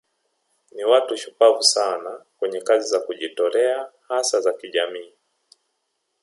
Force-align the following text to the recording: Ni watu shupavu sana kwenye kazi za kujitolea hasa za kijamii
Ni 0.71 0.83
watu 0.83 1.17
shupavu 1.17 1.63
sana 1.63 2.25
kwenye 2.39 2.61
kazi 2.61 2.87
za 2.89 2.99
kujitolea 2.99 3.89
hasa 4.07 4.41
za 4.41 4.53
kijamii 4.53 5.13